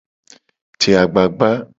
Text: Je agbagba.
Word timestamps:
Je 0.81 0.95
agbagba. 1.03 1.51